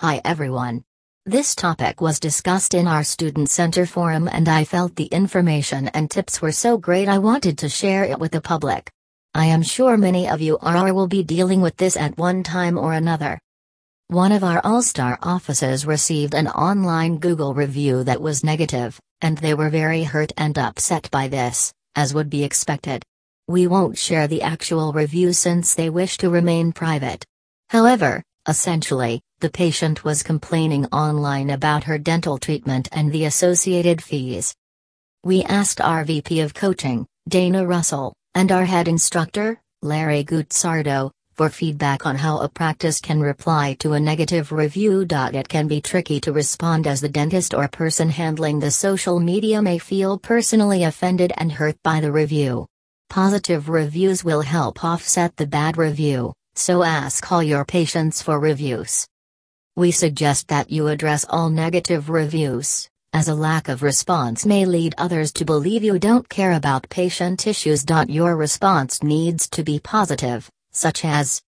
Hi 0.00 0.22
everyone. 0.24 0.82
This 1.26 1.54
topic 1.54 2.00
was 2.00 2.18
discussed 2.18 2.72
in 2.72 2.86
our 2.86 3.04
Student 3.04 3.50
Center 3.50 3.84
forum 3.84 4.30
and 4.32 4.48
I 4.48 4.64
felt 4.64 4.96
the 4.96 5.04
information 5.04 5.88
and 5.88 6.10
tips 6.10 6.40
were 6.40 6.52
so 6.52 6.78
great 6.78 7.06
I 7.06 7.18
wanted 7.18 7.58
to 7.58 7.68
share 7.68 8.04
it 8.04 8.18
with 8.18 8.32
the 8.32 8.40
public. 8.40 8.90
I 9.34 9.44
am 9.44 9.62
sure 9.62 9.98
many 9.98 10.26
of 10.26 10.40
you 10.40 10.56
are 10.62 10.88
or 10.88 10.94
will 10.94 11.06
be 11.06 11.22
dealing 11.22 11.60
with 11.60 11.76
this 11.76 11.98
at 11.98 12.16
one 12.16 12.42
time 12.42 12.78
or 12.78 12.94
another. 12.94 13.38
One 14.06 14.32
of 14.32 14.42
our 14.42 14.62
All-Star 14.64 15.18
offices 15.22 15.84
received 15.84 16.34
an 16.34 16.48
online 16.48 17.18
Google 17.18 17.52
review 17.52 18.02
that 18.04 18.22
was 18.22 18.42
negative, 18.42 18.98
and 19.20 19.36
they 19.36 19.52
were 19.52 19.68
very 19.68 20.04
hurt 20.04 20.32
and 20.38 20.56
upset 20.56 21.10
by 21.10 21.28
this, 21.28 21.74
as 21.94 22.14
would 22.14 22.30
be 22.30 22.42
expected. 22.42 23.02
We 23.48 23.66
won't 23.66 23.98
share 23.98 24.28
the 24.28 24.40
actual 24.40 24.94
review 24.94 25.34
since 25.34 25.74
they 25.74 25.90
wish 25.90 26.16
to 26.16 26.30
remain 26.30 26.72
private. 26.72 27.22
However, 27.68 28.22
essentially, 28.48 29.20
the 29.40 29.50
patient 29.50 30.04
was 30.04 30.22
complaining 30.22 30.86
online 30.86 31.50
about 31.50 31.84
her 31.84 31.98
dental 31.98 32.38
treatment 32.38 32.88
and 32.92 33.10
the 33.10 33.24
associated 33.24 34.02
fees. 34.02 34.54
We 35.24 35.42
asked 35.44 35.80
our 35.80 36.04
VP 36.04 36.40
of 36.40 36.54
coaching, 36.54 37.06
Dana 37.28 37.66
Russell, 37.66 38.14
and 38.34 38.52
our 38.52 38.64
head 38.64 38.88
instructor, 38.88 39.60
Larry 39.82 40.24
Guzzardo, 40.24 41.10
for 41.34 41.48
feedback 41.48 42.04
on 42.04 42.16
how 42.16 42.38
a 42.38 42.48
practice 42.48 43.00
can 43.00 43.20
reply 43.20 43.74
to 43.78 43.94
a 43.94 44.00
negative 44.00 44.52
review. 44.52 45.06
It 45.10 45.48
can 45.48 45.68
be 45.68 45.80
tricky 45.80 46.20
to 46.20 46.32
respond 46.32 46.86
as 46.86 47.00
the 47.00 47.08
dentist 47.08 47.54
or 47.54 47.66
person 47.68 48.10
handling 48.10 48.60
the 48.60 48.70
social 48.70 49.18
media 49.20 49.62
may 49.62 49.78
feel 49.78 50.18
personally 50.18 50.84
offended 50.84 51.32
and 51.38 51.50
hurt 51.50 51.76
by 51.82 52.00
the 52.00 52.12
review. 52.12 52.66
Positive 53.08 53.68
reviews 53.70 54.22
will 54.22 54.42
help 54.42 54.84
offset 54.84 55.34
the 55.36 55.46
bad 55.46 55.78
review, 55.78 56.34
so 56.54 56.82
ask 56.82 57.30
all 57.30 57.42
your 57.42 57.64
patients 57.64 58.22
for 58.22 58.38
reviews. 58.38 59.06
We 59.76 59.90
suggest 59.90 60.48
that 60.48 60.70
you 60.70 60.88
address 60.88 61.24
all 61.28 61.48
negative 61.50 62.10
reviews, 62.10 62.88
as 63.12 63.28
a 63.28 63.34
lack 63.34 63.68
of 63.68 63.82
response 63.82 64.44
may 64.44 64.64
lead 64.64 64.94
others 64.98 65.32
to 65.32 65.44
believe 65.44 65.82
you 65.82 65.98
don't 65.98 66.28
care 66.28 66.52
about 66.52 66.88
patient 66.88 67.46
issues. 67.46 67.84
Your 68.08 68.36
response 68.36 69.02
needs 69.02 69.48
to 69.50 69.62
be 69.62 69.80
positive, 69.80 70.50
such 70.72 71.04
as 71.04 71.40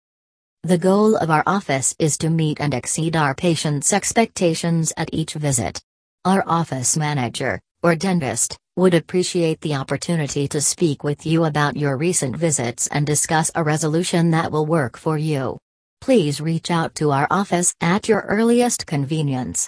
The 0.64 0.78
goal 0.78 1.16
of 1.16 1.30
our 1.30 1.42
office 1.46 1.94
is 1.98 2.16
to 2.18 2.30
meet 2.30 2.60
and 2.60 2.72
exceed 2.72 3.16
our 3.16 3.34
patients' 3.34 3.92
expectations 3.92 4.92
at 4.96 5.10
each 5.12 5.34
visit. 5.34 5.80
Our 6.24 6.44
office 6.46 6.96
manager, 6.96 7.60
or 7.82 7.94
dentist, 7.94 8.56
would 8.76 8.94
appreciate 8.94 9.60
the 9.60 9.74
opportunity 9.74 10.48
to 10.48 10.60
speak 10.60 11.04
with 11.04 11.26
you 11.26 11.44
about 11.44 11.76
your 11.76 11.96
recent 11.96 12.36
visits 12.36 12.86
and 12.88 13.06
discuss 13.06 13.50
a 13.54 13.62
resolution 13.62 14.30
that 14.30 14.52
will 14.52 14.66
work 14.66 14.96
for 14.96 15.18
you 15.18 15.58
please 16.02 16.40
reach 16.40 16.68
out 16.68 16.96
to 16.96 17.12
our 17.12 17.28
office 17.30 17.76
at 17.80 18.08
your 18.08 18.22
earliest 18.22 18.86
convenience. 18.88 19.60